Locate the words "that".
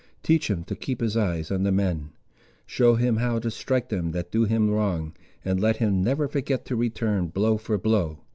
4.13-4.31